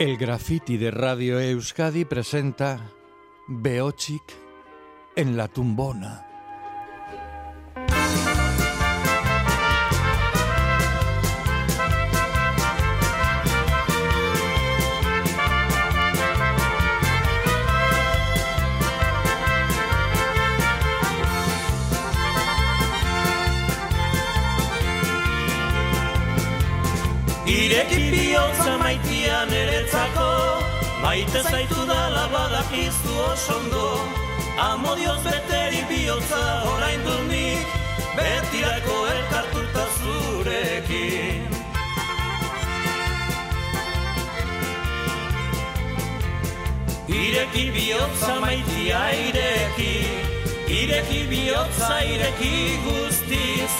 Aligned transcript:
El 0.00 0.16
graffiti 0.16 0.78
de 0.78 0.90
Radio 0.90 1.38
Euskadi 1.38 2.06
presenta 2.06 2.90
Beochik 3.46 4.22
en 5.14 5.36
la 5.36 5.46
tumbona. 5.46 6.29
Bihotza 28.30 28.78
maitia 28.78 29.38
neretzako 29.50 30.30
Maite 31.02 31.42
zaitu 31.50 31.82
dala 31.90 32.24
badakizu 32.32 33.14
osondo 33.26 33.86
Amodioz 34.66 35.22
beteri 35.24 35.82
bihotza 35.90 36.42
orain 36.72 37.02
nik 37.30 37.66
Betirako 38.16 38.96
elkartuta 39.14 39.84
zurekin. 39.96 41.46
Ireki 47.20 47.64
bihotza 47.74 48.34
maitia 48.40 49.04
ireki 49.28 49.94
Ireki 50.80 51.20
bihotza 51.30 51.94
ireki 52.14 52.54
guztiz 52.86 53.72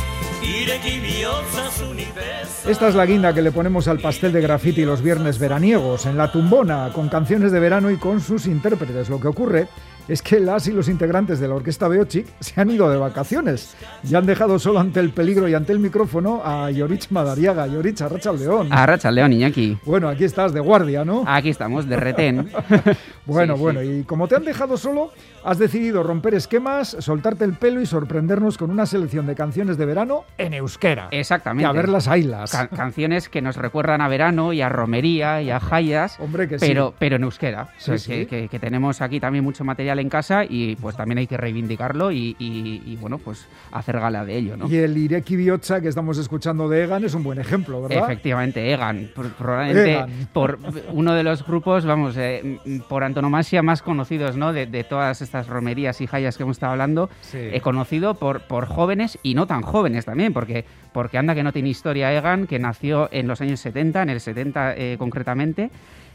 Esta 2.66 2.88
es 2.88 2.94
la 2.94 3.06
guinda 3.06 3.34
que 3.34 3.42
le 3.42 3.52
ponemos 3.52 3.88
al 3.88 3.98
pastel 3.98 4.32
de 4.32 4.40
graffiti 4.40 4.84
los 4.84 5.02
viernes 5.02 5.38
veraniegos, 5.38 6.06
en 6.06 6.16
la 6.16 6.30
tumbona, 6.30 6.90
con 6.92 7.08
canciones 7.08 7.52
de 7.52 7.60
verano 7.60 7.90
y 7.90 7.96
con 7.96 8.20
sus 8.20 8.46
intérpretes. 8.46 9.08
Lo 9.08 9.20
que 9.20 9.28
ocurre 9.28 9.68
es 10.10 10.22
que 10.22 10.40
las 10.40 10.66
y 10.66 10.72
los 10.72 10.88
integrantes 10.88 11.38
de 11.38 11.46
la 11.46 11.54
orquesta 11.54 11.86
Beochik 11.86 12.26
se 12.40 12.60
han 12.60 12.68
ido 12.68 12.90
de 12.90 12.96
vacaciones 12.96 13.76
y 14.02 14.16
han 14.16 14.26
dejado 14.26 14.58
solo 14.58 14.80
ante 14.80 14.98
el 14.98 15.10
peligro 15.10 15.48
y 15.48 15.54
ante 15.54 15.72
el 15.72 15.78
micrófono 15.78 16.42
a 16.44 16.68
Yorich 16.72 17.10
Madariaga. 17.10 17.68
Yorich, 17.68 18.02
Arracha 18.02 18.32
León. 18.32 18.72
Arracha 18.72 19.12
León, 19.12 19.32
Iñaki. 19.32 19.78
Bueno, 19.84 20.08
aquí 20.08 20.24
estás 20.24 20.52
de 20.52 20.58
guardia, 20.58 21.04
¿no? 21.04 21.22
Aquí 21.28 21.50
estamos, 21.50 21.88
de 21.88 21.94
retén. 21.94 22.50
bueno, 23.24 23.56
bueno, 23.56 23.84
y 23.84 24.02
como 24.02 24.26
te 24.26 24.34
han 24.34 24.44
dejado 24.44 24.76
solo, 24.76 25.12
has 25.44 25.58
decidido 25.58 26.02
romper 26.02 26.34
esquemas, 26.34 26.96
soltarte 26.98 27.44
el 27.44 27.54
pelo 27.54 27.80
y 27.80 27.86
sorprendernos 27.86 28.58
con 28.58 28.72
una 28.72 28.86
selección 28.86 29.26
de 29.26 29.36
canciones 29.36 29.78
de 29.78 29.86
verano 29.86 30.24
en 30.38 30.54
euskera. 30.54 31.06
Exactamente. 31.12 31.68
Y 31.68 31.70
a 31.70 31.72
ver 31.72 31.88
las 31.88 32.08
ailas. 32.08 32.50
canciones 32.74 33.28
que 33.28 33.42
nos 33.42 33.54
recuerdan 33.54 34.00
a 34.00 34.08
verano 34.08 34.52
y 34.52 34.60
a 34.60 34.68
romería 34.68 35.40
y 35.40 35.50
a 35.50 35.60
jayas. 35.60 36.18
Hombre, 36.18 36.48
que 36.48 36.56
pero, 36.56 36.88
sí. 36.88 36.94
Pero 36.98 37.14
en 37.14 37.22
euskera. 37.22 37.68
que 37.78 38.58
tenemos 38.60 39.00
aquí 39.02 39.20
también 39.20 39.44
mucho 39.44 39.62
material 39.62 39.99
en 40.00 40.08
casa 40.08 40.44
y 40.44 40.76
pues 40.76 40.96
también 40.96 41.18
hay 41.18 41.26
que 41.26 41.36
reivindicarlo 41.36 42.10
y, 42.12 42.98
bueno, 43.00 43.18
pues 43.18 43.46
hacer 43.72 43.98
gala 43.98 44.24
de 44.24 44.36
ello, 44.36 44.56
¿no? 44.56 44.68
Y 44.68 44.76
el 44.76 44.96
Ireki 44.96 45.36
Biotcha 45.36 45.80
que 45.80 45.88
estamos 45.88 46.18
escuchando 46.18 46.68
de 46.68 46.84
Egan 46.84 47.04
es 47.04 47.14
un 47.14 47.22
buen 47.22 47.38
ejemplo, 47.38 47.82
¿verdad? 47.82 48.04
Efectivamente, 48.04 48.72
Egan, 48.72 49.10
probablemente 49.38 50.06
por 50.32 50.58
uno 50.92 51.14
de 51.14 51.22
los 51.22 51.46
grupos, 51.46 51.84
vamos, 51.84 52.16
eh, 52.16 52.58
por 52.88 53.04
antonomasia 53.04 53.62
más 53.62 53.82
conocidos, 53.82 54.36
¿no? 54.36 54.52
De, 54.52 54.66
todas 54.88 55.20
estas 55.20 55.46
romerías 55.46 56.00
y 56.00 56.06
jayas 56.06 56.36
que 56.36 56.42
hemos 56.42 56.56
estado 56.56 56.72
hablando, 56.72 57.10
he 57.32 57.60
conocido 57.60 58.14
por, 58.14 58.40
por 58.42 58.66
jóvenes 58.66 59.18
y 59.22 59.34
no 59.34 59.46
tan 59.46 59.62
jóvenes 59.62 60.04
también, 60.06 60.32
porque, 60.32 60.64
porque 60.92 61.18
anda 61.18 61.34
que 61.34 61.42
no 61.42 61.52
tiene 61.52 61.68
historia 61.68 62.12
Egan, 62.12 62.46
que 62.46 62.58
nació 62.58 63.08
en 63.12 63.28
los 63.28 63.40
años 63.40 63.60
70, 63.60 64.02
en 64.02 64.10
el 64.10 64.20
70 64.20 64.74
eh, 64.76 64.96
concretamente, 64.98 65.70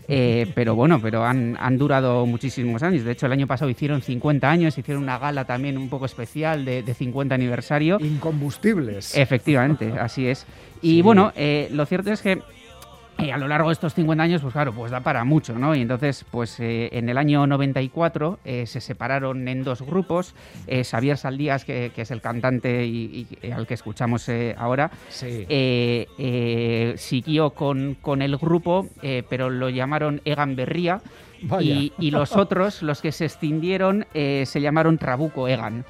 eh, 0.07 0.51
pero 0.53 0.75
bueno, 0.75 0.99
pero 1.01 1.23
han, 1.25 1.57
han, 1.59 1.77
durado 1.77 2.25
muchísimos 2.25 2.83
años. 2.83 3.03
De 3.03 3.11
hecho, 3.11 3.25
el 3.25 3.31
año 3.31 3.47
pasado 3.47 3.69
hicieron 3.69 4.01
50 4.01 4.49
años, 4.49 4.77
hicieron 4.77 5.03
una 5.03 5.17
gala 5.17 5.45
también 5.45 5.77
un 5.77 5.89
poco 5.89 6.05
especial 6.05 6.65
de, 6.65 6.83
de 6.83 6.93
50 6.93 7.33
aniversario. 7.33 7.97
Incombustibles. 7.99 9.17
Efectivamente, 9.17 9.93
así 9.99 10.27
es. 10.27 10.45
Y 10.81 11.01
bueno, 11.01 11.31
eh, 11.35 11.69
lo 11.71 11.85
cierto 11.85 12.11
es 12.11 12.21
que 12.21 12.39
y 13.17 13.29
a 13.29 13.37
lo 13.37 13.47
largo 13.47 13.69
de 13.69 13.73
estos 13.73 13.93
50 13.93 14.23
años, 14.23 14.41
pues 14.41 14.51
claro, 14.53 14.73
pues 14.73 14.91
da 14.91 14.99
para 14.99 15.23
mucho, 15.23 15.57
¿no? 15.57 15.73
Y 15.73 15.81
entonces, 15.81 16.25
pues 16.29 16.59
eh, 16.59 16.89
en 16.91 17.07
el 17.07 17.17
año 17.17 17.47
94 17.47 18.39
eh, 18.43 18.65
se 18.65 18.81
separaron 18.81 19.47
en 19.47 19.63
dos 19.63 19.81
grupos. 19.81 20.35
Eh, 20.67 20.83
Xavier 20.83 21.17
Saldías, 21.17 21.63
que, 21.63 21.91
es 21.95 22.11
el 22.11 22.21
cantante 22.21 22.85
y, 22.85 23.27
al 23.53 23.65
que 23.67 23.73
escuchamos 23.73 24.29
ahora, 24.57 24.91
siguió 26.97 27.51
con, 27.51 27.95
con, 28.01 28.21
el 28.21 28.37
grupo, 28.37 28.87
pero 29.29 29.49
lo 29.49 29.69
llamaron 29.69 30.21
Egan 30.25 30.55
Berría. 30.55 31.01
Y, 31.59 31.93
y, 31.99 32.11
los 32.11 32.35
otros, 32.35 32.81
los 32.81 33.01
que 33.01 33.11
se 33.11 33.25
extendieron, 33.25 34.05
se 34.13 34.61
llamaron 34.61 34.97
Trabuco 34.97 35.47
Egan. 35.47 35.85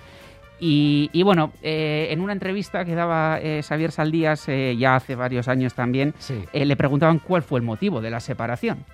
Y, 0.60 1.22
bueno, 1.24 1.52
eh, 1.62 2.08
en 2.12 2.22
una 2.22 2.34
entrevista 2.34 2.86
que 2.86 2.96
daba 2.96 3.40
eh, 3.42 3.62
Xavier 3.62 3.92
Saldías 3.92 4.48
eh, 4.48 4.76
ya 4.78 4.96
hace 4.96 5.16
varios 5.16 5.48
años 5.48 5.74
también, 5.74 6.14
le 6.54 6.76
preguntaban 6.76 7.20
cuál 7.20 7.44
fue 7.44 7.60
el 7.60 7.66
motivo 7.66 8.02
de 8.02 8.10
la 8.10 8.20
separación. 8.20 8.86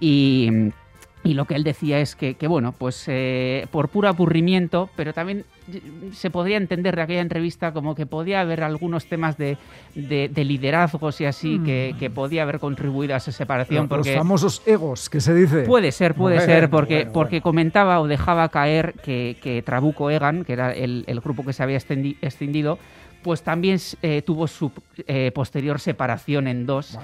Y 0.00 0.70
y 1.26 1.34
lo 1.34 1.44
que 1.44 1.54
él 1.54 1.64
decía 1.64 1.98
es 1.98 2.14
que, 2.14 2.36
bueno, 2.46 2.72
pues 2.72 3.04
eh, 3.08 3.66
por 3.72 3.88
puro 3.88 4.08
aburrimiento, 4.08 4.88
pero 4.94 5.12
también 5.12 5.44
se 6.12 6.30
podría 6.30 6.56
entender 6.56 6.94
de 6.94 7.02
aquella 7.02 7.20
entrevista 7.20 7.72
como 7.72 7.96
que 7.96 8.06
podía 8.06 8.40
haber 8.40 8.62
algunos 8.62 9.06
temas 9.06 9.36
de, 9.36 9.58
liderazgos 9.94 11.20
y 11.20 11.24
así 11.24 11.60
que, 11.64 11.96
mm. 11.98 12.12
podía 12.12 12.42
haber 12.42 12.60
contribuido 12.60 13.14
a 13.14 13.16
esa 13.16 13.32
separación. 13.32 13.88
Los, 13.90 14.08
famosos 14.08 14.62
egos 14.66 15.10
que 15.10 15.20
se 15.20 15.34
dice. 15.34 15.62
Puede 15.62 15.90
ser, 15.90 16.14
puede 16.14 16.40
ser, 16.40 16.70
porque, 16.70 17.08
porque 17.12 17.40
comentaba 17.40 18.00
o 18.00 18.06
dejaba 18.06 18.48
caer 18.48 18.94
que, 19.02 19.62
Trabuco 19.66 20.10
Egan, 20.10 20.44
que 20.44 20.52
era 20.52 20.72
el, 20.72 21.20
grupo 21.24 21.44
que 21.44 21.52
se 21.52 21.62
había 21.62 21.76
extendido, 21.76 22.78
pues 23.24 23.42
también 23.42 23.80
eh, 24.02 24.22
tuvo 24.22 24.46
su 24.46 24.70
eh, 25.08 25.32
posterior 25.34 25.80
separación 25.80 26.46
en 26.46 26.66
dos 26.66 26.96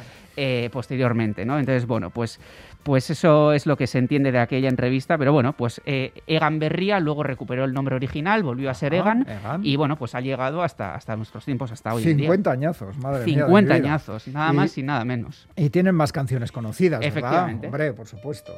posteriormente, 0.72 1.44
¿no? 1.44 1.58
Entonces, 1.58 1.86
bueno, 1.86 2.08
pues 2.08 2.40
pues 2.82 3.10
eso 3.10 3.52
es 3.52 3.66
lo 3.66 3.76
que 3.76 3.86
se 3.86 3.98
entiende 3.98 4.32
de 4.32 4.38
aquella 4.38 4.68
entrevista, 4.68 5.16
pero 5.18 5.32
bueno, 5.32 5.52
pues 5.54 5.80
eh, 5.86 6.12
Egan 6.26 6.58
Berría 6.58 7.00
luego 7.00 7.22
recuperó 7.22 7.64
el 7.64 7.72
nombre 7.72 7.96
original, 7.96 8.42
volvió 8.42 8.70
a 8.70 8.74
ser 8.74 8.94
Egan, 8.94 9.26
y 9.62 9.76
bueno, 9.76 9.96
pues 9.96 10.14
ha 10.14 10.20
llegado 10.20 10.62
hasta, 10.62 10.94
hasta 10.94 11.16
nuestros 11.16 11.44
tiempos, 11.44 11.72
hasta 11.72 11.94
hoy 11.94 12.02
en 12.02 12.16
día. 12.16 12.26
50 12.26 12.50
añazos, 12.50 12.96
madre 12.98 13.24
50 13.24 13.26
mía. 13.26 13.46
50 13.46 13.74
añazos, 13.74 14.28
nada 14.28 14.52
más 14.52 14.76
y 14.78 14.82
nada 14.82 15.04
menos. 15.04 15.48
Y 15.56 15.70
tienen 15.70 15.94
más 15.94 16.12
canciones 16.12 16.52
conocidas, 16.52 17.00
¿verdad? 17.00 17.18
Efectivamente. 17.18 17.66
Hombre, 17.66 17.92
por 17.92 18.06
supuesto. 18.06 18.52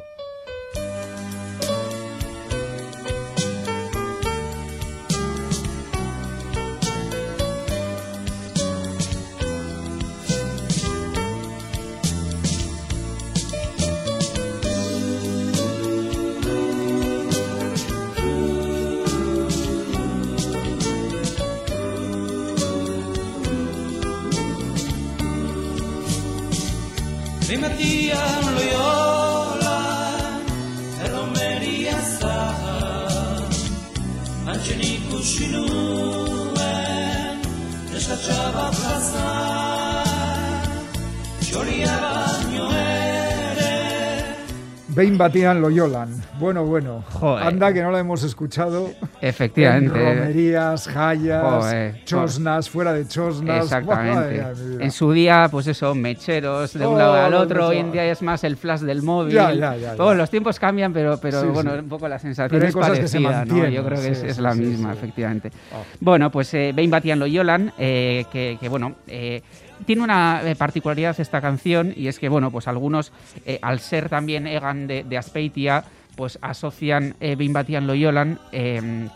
շինում 35.25 36.61
են, 36.65 37.41
դեշտ 37.93 38.29
չավապ 38.29 38.77
խասնան, 38.83 39.44
Bein 44.95 45.19
Batian 45.19 45.61
Loyolan. 45.61 46.09
Bueno, 46.39 46.65
bueno. 46.65 47.05
Anda 47.41 47.73
que 47.73 47.83
no 47.83 47.91
la 47.91 47.99
hemos 47.99 48.23
escuchado. 48.23 48.91
Efectivamente. 49.21 49.99
romerías, 49.99 50.87
jayas, 50.87 52.05
chosnas, 52.05 52.71
fuera 52.71 52.93
de 52.93 53.09
chosnas. 53.09 53.65
Exactamente. 53.65 54.45
en 54.79 54.91
su 54.91 55.11
día, 55.13 55.49
pues 55.51 55.67
eso, 55.67 55.95
mecheros 55.95 56.75
de 56.75 56.87
un 56.87 56.99
lado 56.99 57.15
al 57.15 57.35
otro. 57.35 57.69
Hoy 57.69 57.79
en 57.79 57.91
día 57.91 58.05
es 58.05 58.23
más 58.23 58.45
el 58.45 58.57
flash 58.57 58.81
del 58.81 59.03
móvil. 59.03 59.35
Ya, 59.35 59.53
ya, 59.53 59.77
ya, 59.77 59.95
los 59.97 60.31
tiempos 60.31 60.59
cambian, 60.61 60.93
pero, 60.93 61.19
pero 61.19 61.53
bueno, 61.53 61.75
un 61.75 61.89
poco 61.89 62.07
la 62.09 62.19
sensación 62.19 62.63
es 62.63 62.75
parecida, 62.75 63.45
¿no? 63.45 63.69
Yo 63.69 63.85
creo 63.85 64.01
que 64.01 64.11
es, 64.11 64.39
la 64.39 64.55
misma, 64.55 64.93
efectivamente. 64.93 65.51
Oh. 65.73 65.83
Bueno, 66.01 66.31
pues 66.31 66.53
eh, 66.55 66.73
Bein 66.75 66.91
Batian 66.91 67.19
Loyolan, 67.19 67.73
eh, 67.79 68.25
que, 68.31 68.59
que, 68.61 68.69
bueno... 68.69 68.95
Eh, 69.07 69.43
tiene 69.85 70.03
una 70.03 70.43
eh, 70.45 70.57
particularidad 70.57 71.19
esta 71.21 71.41
canción 71.41 71.93
y 71.97 72.09
es 72.09 72.19
que, 72.19 72.29
bueno, 72.29 72.51
pues 72.51 72.69
algunos, 72.69 73.13
eh, 73.47 73.59
al 73.63 73.81
ser 73.81 74.09
también 74.09 74.47
Egan 74.47 74.87
de, 74.87 75.17
Aspeitia, 75.17 75.85
pues 76.17 76.39
asocian 76.43 77.15
eh, 77.21 77.37
Bimbatian 77.37 77.87
Loyolan 77.87 78.39
em, 78.53 79.09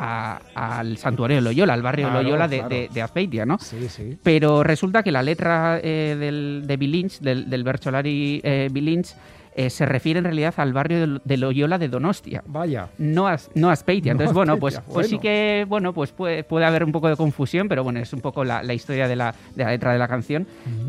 al 0.00 0.96
santuario 0.96 1.40
Loyola, 1.40 1.74
al 1.74 1.82
barrio 1.82 2.10
Loyola 2.10 2.48
de, 2.48 2.88
de, 2.92 3.02
Azpeitia, 3.02 3.44
¿no? 3.44 3.58
Sí, 3.58 3.88
sí. 3.88 4.16
Pero 4.22 4.62
resulta 4.62 5.02
que 5.02 5.12
la 5.12 5.22
letra 5.22 5.78
eh, 5.82 6.16
del, 6.18 6.62
de 6.66 6.76
Bilinch, 6.76 7.20
del, 7.20 7.50
del 7.50 7.64
Bercholari 7.64 8.40
eh, 8.42 8.68
Bilinch, 8.72 9.14
eh, 9.54 9.70
se 9.70 9.86
refiere 9.86 10.18
en 10.18 10.24
realidad 10.24 10.54
al 10.56 10.72
barrio 10.72 11.20
de 11.24 11.36
Loyola 11.36 11.78
de 11.78 11.88
Donostia. 11.88 12.42
Vaya. 12.46 12.88
No 12.98 13.26
a, 13.26 13.36
no 13.54 13.74
Speitia. 13.74 14.12
Entonces, 14.12 14.34
bueno, 14.40 14.58
pues, 14.58 14.80
pues 14.92 15.08
sí 15.08 15.18
que 15.18 15.64
bueno, 15.68 15.92
pues 15.92 16.12
puede, 16.12 16.44
puede, 16.44 16.66
haber 16.66 16.84
un 16.84 16.92
poco 16.92 17.08
de 17.08 17.16
confusión, 17.16 17.68
pero 17.68 17.84
bueno, 17.84 18.00
es 18.00 18.12
un 18.12 18.20
poco 18.20 18.44
la, 18.44 18.62
historia 18.72 19.08
de 19.08 19.16
la, 19.16 19.34
de 19.54 19.64
la, 19.64 19.70
letra 19.70 19.92
de 19.92 19.98
la 19.98 20.08
canción. 20.08 20.46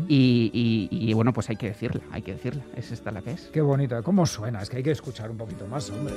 y, 0.08 0.88
y, 0.90 1.12
bueno, 1.14 1.32
pues 1.32 1.50
hay 1.50 1.56
que 1.56 1.68
decirla, 1.68 2.02
hay 2.10 2.22
que 2.22 2.32
decirla. 2.32 2.62
Es 2.76 2.92
esta 2.92 3.10
la 3.10 3.22
que 3.22 3.32
es. 3.32 3.50
Qué 3.52 3.60
bonita. 3.60 4.02
¿Cómo 4.02 4.26
suena? 4.26 4.62
Es 4.62 4.70
que 4.70 4.78
hay 4.78 4.82
que 4.82 4.92
escuchar 4.92 5.30
un 5.30 5.36
poquito 5.36 5.66
más, 5.66 5.90
hombre. 5.90 6.14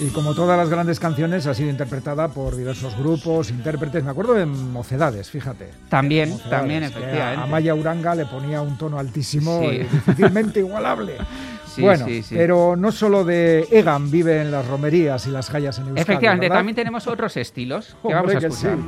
Y 0.00 0.10
como 0.10 0.32
todas 0.32 0.56
las 0.56 0.68
grandes 0.68 1.00
canciones, 1.00 1.46
ha 1.46 1.54
sido 1.54 1.70
interpretada 1.70 2.28
por 2.28 2.56
diversos 2.56 2.96
grupos, 2.96 3.50
intérpretes. 3.50 4.04
Me 4.04 4.10
acuerdo 4.10 4.34
de 4.34 4.46
Mocedades, 4.46 5.28
fíjate. 5.28 5.70
También, 5.88 6.38
también, 6.48 6.84
efectivamente. 6.84 7.42
A 7.42 7.46
Maya 7.46 7.74
Uranga 7.74 8.14
le 8.14 8.24
ponía 8.26 8.62
un 8.62 8.78
tono 8.78 8.98
altísimo 8.98 9.62
y 9.64 9.78
difícilmente 9.78 10.60
igualable. 10.60 11.14
bueno, 11.78 12.06
pero 12.30 12.76
no 12.76 12.92
solo 12.92 13.24
de 13.24 13.66
Egan 13.72 14.10
vive 14.10 14.40
en 14.40 14.52
las 14.52 14.66
romerías 14.66 15.26
y 15.26 15.30
las 15.30 15.50
calles 15.50 15.76
en 15.78 15.88
Euskadi, 15.88 16.02
Efectivamente, 16.02 16.48
también 16.48 16.76
tenemos 16.76 17.06
otros 17.08 17.36
estilos 17.36 17.96
que 18.06 18.14
vamos 18.14 18.34
a 18.34 18.38
escuchar. 18.38 18.78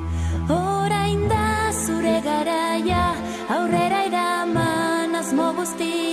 agustín 5.61 6.10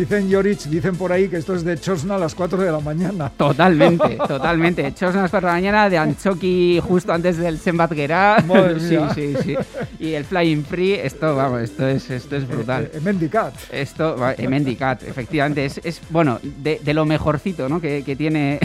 Dicen 0.00 0.30
Yorich, 0.30 0.64
dicen 0.64 0.96
por 0.96 1.12
ahí 1.12 1.28
que 1.28 1.36
esto 1.36 1.54
es 1.54 1.62
de 1.62 1.78
Chosna 1.78 2.14
a 2.14 2.18
las 2.18 2.34
4 2.34 2.56
de 2.56 2.72
la 2.72 2.80
mañana. 2.80 3.28
Totalmente, 3.36 4.16
totalmente. 4.28 4.94
Chosna 4.94 5.20
a 5.20 5.22
las 5.24 5.30
4 5.30 5.46
de 5.46 5.52
la 5.52 5.60
mañana, 5.60 5.90
de 5.90 5.98
Anchoqui 5.98 6.80
justo 6.82 7.12
antes 7.12 7.36
del 7.36 7.58
Sembat 7.58 7.92
Sí, 8.80 8.96
sí, 9.14 9.34
sí. 9.44 9.56
Y 9.98 10.14
el 10.14 10.24
Flying 10.24 10.64
Free, 10.64 10.94
esto, 10.94 11.36
vamos, 11.36 11.60
esto 11.60 11.86
es, 11.86 12.08
esto 12.08 12.34
es 12.34 12.48
brutal. 12.48 12.84
Eh, 12.84 12.90
eh, 12.94 12.98
Emendicat. 12.98 13.54
Esto, 13.70 14.16
Emendicat, 14.38 15.02
efectivamente. 15.02 15.66
Es, 15.66 15.78
es 15.84 16.00
bueno, 16.08 16.40
de, 16.42 16.80
lo 16.94 17.04
mejorcito 17.04 17.68
¿no? 17.68 17.78
que, 17.78 18.02
que 18.02 18.16
tiene 18.16 18.58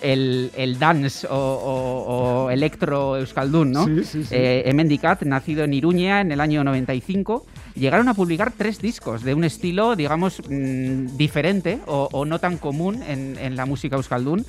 el, 0.00 0.52
el 0.56 0.78
dance 0.78 1.26
o, 1.28 2.48
electro 2.52 3.16
euskaldun, 3.16 3.72
¿no? 3.72 3.84
Sí, 3.84 4.04
sí, 4.04 4.24
eh, 4.30 4.62
Emendicat, 4.66 5.22
nacido 5.22 5.64
en 5.64 5.74
Iruña 5.74 6.20
en 6.20 6.30
el 6.30 6.40
año 6.40 6.62
95, 6.62 7.44
llegaron 7.78 8.08
a 8.08 8.14
publicar 8.14 8.52
tres 8.56 8.80
discos 8.80 9.22
de 9.22 9.34
un 9.34 9.44
estilo, 9.44 9.96
digamos, 9.96 10.42
mm, 10.48 11.16
diferente 11.16 11.80
o, 11.86 12.24
no 12.24 12.38
tan 12.38 12.58
común 12.58 13.02
en, 13.02 13.56
la 13.56 13.66
música 13.66 13.96
euskaldun. 13.96 14.44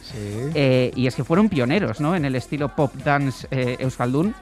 Eh, 0.54 0.92
y 0.96 1.08
es 1.08 1.16
que 1.16 1.24
fueron 1.24 1.50
pioneros, 1.50 2.00
¿no? 2.00 2.16
En 2.16 2.26
el 2.26 2.36
estilo 2.36 2.76
pop 2.76 2.94
dance 3.04 3.48
eh, 3.52 3.78
euskaldun 3.80 4.36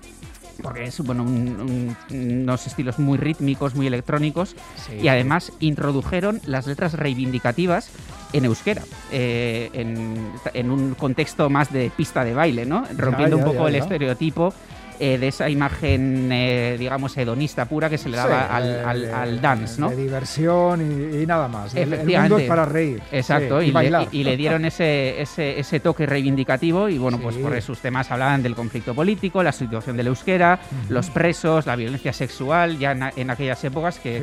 porque 0.62 0.86
es 0.86 1.00
bueno, 1.02 1.24
unos 1.24 2.68
estilos 2.68 3.00
muy 3.00 3.18
rítmicos, 3.18 3.76
muy 3.76 3.88
electrónicos, 3.88 4.56
y 5.02 5.08
además 5.08 5.52
introdujeron 5.60 6.42
las 6.46 6.68
letras 6.68 6.94
reivindicativas 6.94 7.92
en 8.34 8.46
euskera, 8.46 8.82
eh, 9.12 9.70
en, 9.74 10.72
un 10.72 10.96
contexto 10.96 11.50
más 11.50 11.72
de 11.72 11.92
pista 11.96 12.24
de 12.24 12.34
baile, 12.34 12.66
¿no? 12.66 12.86
rompiendo 12.98 13.38
un 13.38 13.44
poco 13.44 13.68
el 13.68 13.76
estereotipo 13.76 14.54
eh, 15.00 15.18
de 15.18 15.28
esa 15.28 15.50
imagen, 15.50 16.30
eh, 16.32 16.76
digamos, 16.80 17.16
hedonista 17.18 17.66
pura 17.66 17.90
que 17.90 17.98
se 17.98 18.10
le 18.10 18.18
daba 18.18 18.56
al, 18.56 19.42
dance, 19.42 19.80
¿no? 19.80 19.90
De 19.90 19.96
diversión 19.96 20.82
y, 20.82 21.26
nada 21.26 21.48
más. 21.48 21.76
El, 21.76 21.90
mundo 22.06 22.38
es 22.38 22.48
para 22.48 22.66
reír. 22.66 23.02
Exacto, 23.12 23.62
y, 23.62 23.72
le, 23.72 24.08
y, 24.12 24.24
le, 24.24 24.38
dieron 24.38 24.66
ese, 24.66 25.22
ese, 25.22 25.60
ese, 25.60 25.80
toque 25.80 26.06
reivindicativo 26.06 26.90
y 26.90 26.98
bueno, 26.98 27.20
pues 27.20 27.36
por 27.38 27.62
sus 27.62 27.80
temas 27.80 28.10
hablaban 28.12 28.42
del 28.44 28.56
conflicto 28.56 28.94
político, 28.94 29.44
la 29.44 29.52
situación 29.52 29.98
del 29.98 30.08
euskera, 30.08 30.60
los 30.90 31.10
presos, 31.10 31.66
la 31.66 31.76
violencia 31.76 32.14
sexual, 32.14 32.78
ya 32.78 32.92
en, 33.16 33.30
aquellas 33.30 33.64
épocas 33.64 34.00
que... 34.00 34.18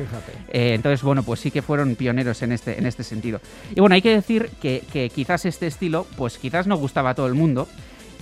Eh, 0.51 0.73
entonces, 0.73 1.01
bueno, 1.03 1.23
pues 1.23 1.39
sí 1.39 1.51
que 1.51 1.61
fueron 1.61 1.95
pioneros 1.95 2.41
en 2.41 2.51
este, 2.51 2.77
en 2.77 2.85
este 2.85 3.03
sentido. 3.03 3.39
Y 3.75 3.79
bueno, 3.79 3.95
hay 3.95 4.01
que 4.01 4.13
decir 4.13 4.49
que, 4.61 4.83
que 4.91 5.09
quizás 5.09 5.45
este 5.45 5.67
estilo, 5.67 6.05
pues 6.17 6.37
quizás 6.37 6.67
no 6.67 6.77
gustaba 6.77 7.11
a 7.11 7.15
todo 7.15 7.27
el 7.27 7.33
mundo, 7.33 7.67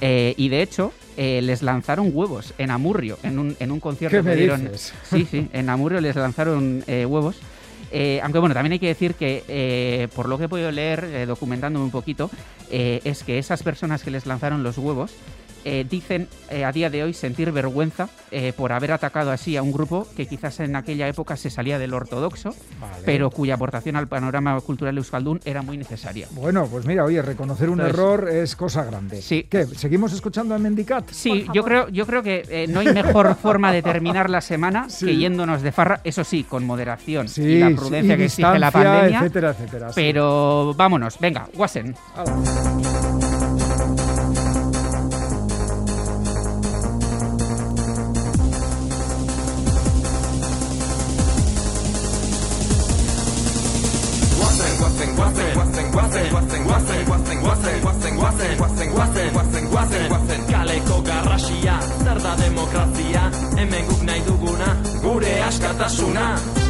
eh, 0.01 0.33
y 0.37 0.49
de 0.49 0.61
hecho, 0.61 0.93
eh, 1.17 1.41
les 1.41 1.61
lanzaron 1.61 2.11
huevos 2.13 2.53
en 2.57 2.71
Amurrio, 2.71 3.17
en 3.23 3.39
un, 3.39 3.55
en 3.59 3.71
un 3.71 3.79
concierto 3.79 4.23
¿Qué 4.23 4.29
que 4.29 4.35
dieron. 4.35 4.71
Sí, 5.03 5.27
sí, 5.29 5.47
en 5.53 5.69
Amurrio 5.69 6.01
les 6.01 6.15
lanzaron 6.15 6.83
eh, 6.87 7.05
huevos. 7.05 7.37
aunque 8.21 8.39
bueno, 8.39 8.53
también 8.53 8.73
hay 8.73 8.79
que 8.79 8.87
decir 8.87 9.15
que 9.15 10.09
por 10.15 10.27
lo 10.27 10.37
que 10.37 10.45
he 10.45 10.49
podido 10.49 10.71
leer, 10.71 11.27
documentándome 11.27 11.85
un 11.85 11.91
poquito, 11.91 12.29
es 12.69 13.23
que 13.23 13.37
esas 13.37 13.61
personas 13.61 14.03
que 14.03 14.11
les 14.11 14.25
lanzaron 14.25 14.63
los 14.63 14.77
huevos 14.77 15.11
eh, 15.65 15.85
dicen 15.89 16.27
eh, 16.49 16.65
a 16.65 16.71
día 16.71 16.89
de 16.89 17.03
hoy 17.03 17.13
sentir 17.13 17.51
vergüenza 17.51 18.09
eh, 18.31 18.53
por 18.55 18.71
haber 18.71 18.91
atacado 18.91 19.31
así 19.31 19.55
a 19.57 19.63
un 19.63 19.71
grupo 19.71 20.07
que 20.15 20.27
quizás 20.27 20.59
en 20.59 20.75
aquella 20.75 21.07
época 21.07 21.37
se 21.37 21.49
salía 21.49 21.79
del 21.79 21.93
ortodoxo, 21.93 22.55
pero 23.05 23.29
cuya 23.29 23.55
aportación 23.55 23.95
al 23.95 24.07
panorama 24.07 24.59
cultural 24.61 24.97
euskaldún 24.97 25.39
era 25.45 25.61
muy 25.61 25.77
necesaria. 25.77 26.27
Bueno, 26.31 26.67
pues 26.67 26.85
mira, 26.85 27.05
oye, 27.05 27.21
reconocer 27.21 27.69
un 27.69 27.81
error 27.81 28.29
es 28.29 28.55
cosa 28.55 28.83
grande. 28.83 29.21
Sí. 29.21 29.47
¿Qué? 29.49 29.65
¿Seguimos 29.65 30.13
escuchando 30.13 30.55
a 30.55 30.59
Mendicat? 30.59 31.09
Sí, 31.11 31.45
yo 31.53 31.63
creo, 31.63 31.89
yo 31.89 32.05
creo 32.05 32.23
que 32.23 32.67
no 32.69 32.81
hay 32.81 32.93
mejor 32.93 33.35
forma 33.41 33.71
de 33.71 33.81
terminar 33.81 34.29
la 34.29 34.41
semana 34.41 34.87
que 34.99 35.15
yéndonos 35.15 35.61
de 35.61 35.71
farra, 35.71 36.01
eso 36.03 36.23
sí, 36.23 36.43
con 36.43 36.65
moderación 36.65 37.27
y 37.37 37.59
la 37.59 37.69
prudencia 37.71 38.17
que 38.17 38.25
exige 38.25 38.59
la 38.59 38.71
pandemia. 38.71 39.19
Etcétera, 39.19 39.51
etcétera. 39.51 39.91
Pero 39.95 40.73
vámonos, 40.75 41.17
venga, 41.19 41.47
guazen, 55.91 56.29
guazen, 56.29 56.63
guazen, 56.63 57.05
guazen, 57.05 57.39
guazen, 57.41 57.79
guazen, 57.81 58.15
guazen, 58.17 58.17
guazen, 58.17 58.57
guazen, 58.57 58.89
guazen, 58.93 59.29
guazen, 59.29 59.69
guazen, 59.69 60.07
guazen, 60.09 60.45
kaleko 60.51 61.01
garrasia, 61.01 61.79
zer 62.03 62.21
da 62.23 62.35
demokrazia, 62.35 63.29
hemen 63.55 63.87
guk 63.87 64.03
nahi 64.03 64.21
duguna, 64.27 64.75
gure 65.01 65.39
askatasuna. 65.43 66.62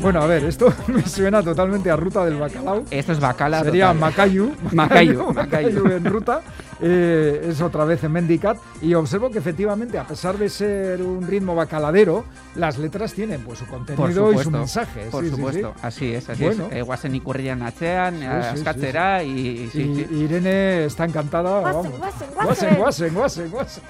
Bueno, 0.00 0.22
a 0.22 0.26
ver, 0.26 0.44
esto 0.44 0.72
me 0.86 1.02
suena 1.02 1.42
totalmente 1.42 1.90
a 1.90 1.96
ruta 1.96 2.24
del 2.24 2.36
bacalao. 2.36 2.84
Esto 2.90 3.12
es 3.12 3.20
bacala. 3.20 3.64
Sería 3.64 3.92
Macayu. 3.92 4.52
Macayu. 4.72 5.32
Macayu 5.32 5.86
en 5.86 6.04
ruta. 6.04 6.40
Eh, 6.80 7.48
es 7.50 7.60
otra 7.60 7.84
vez 7.84 8.04
en 8.04 8.12
Mendicat. 8.12 8.58
Y 8.80 8.94
observo 8.94 9.30
que 9.30 9.38
efectivamente, 9.38 9.98
a 9.98 10.04
pesar 10.04 10.38
de 10.38 10.48
ser 10.48 11.02
un 11.02 11.26
ritmo 11.26 11.54
bacaladero, 11.54 12.24
las 12.54 12.78
letras 12.78 13.12
tienen 13.12 13.42
pues 13.42 13.58
su 13.58 13.66
contenido 13.66 14.32
y 14.32 14.38
su 14.38 14.50
mensaje. 14.50 15.08
Por 15.10 15.28
supuesto, 15.28 15.74
así 15.82 16.14
es, 16.14 16.28
así 16.28 16.44
bueno. 16.44 16.68
es. 16.70 16.76
Eh, 16.76 16.82
guasen 16.82 17.14
ikurrian 17.16 17.62
atzean, 17.62 18.22
askatzera 18.22 19.24
y, 19.24 19.70
y, 19.74 20.16
Irene 20.22 20.84
está 20.84 21.04
encantada. 21.04 21.60
Guasen, 21.60 21.92
guasen, 22.36 22.76
guasen, 22.76 23.14
guasen, 23.14 23.50
guasen. 23.50 23.82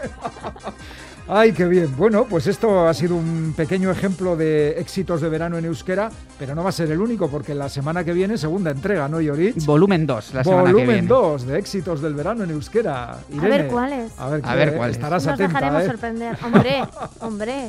Ay, 1.31 1.53
qué 1.53 1.67
bien. 1.67 1.95
Bueno, 1.95 2.25
pues 2.25 2.47
esto 2.47 2.89
ha 2.89 2.95
sido 2.95 3.15
un 3.15 3.53
pequeño 3.55 3.91
ejemplo 3.91 4.35
de 4.35 4.81
éxitos 4.81 5.21
de 5.21 5.29
verano 5.29 5.59
en 5.59 5.67
euskera, 5.67 6.11
pero 6.39 6.55
no 6.55 6.63
va 6.63 6.71
a 6.71 6.73
ser 6.73 6.91
el 6.91 7.01
único, 7.01 7.29
porque 7.29 7.55
la 7.55 7.69
semana 7.69 8.03
que 8.03 8.15
viene, 8.15 8.39
segunda 8.39 8.71
entrega, 8.71 9.09
¿no, 9.09 9.21
Yorit? 9.21 9.63
Volumen 9.67 10.07
2, 10.07 10.35
la 10.35 10.43
semana 10.45 10.63
Volumen 10.63 10.87
que 10.87 10.93
viene. 10.93 11.09
2 11.09 11.47
de 11.47 11.59
éxitos 11.59 12.01
del 12.01 12.15
verano 12.15 12.45
en 12.45 12.51
euskera. 12.51 13.13
A 13.13 13.43
ver 13.43 13.69
cuáles. 13.69 14.11
A 14.19 14.31
ver, 14.31 14.41
A 14.43 14.55
ver 14.55 14.75
cuáles. 14.75 14.97
Estarás 14.97 15.27
Nos 15.27 15.35
atenta, 15.35 15.59
dejaremos 15.59 15.83
¿eh? 15.83 15.87
sorprender. 15.87 16.39
Hombre, 16.43 16.83
hombre. 17.21 17.67